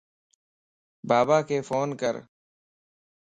[1.07, 2.15] باباک فون ڪَر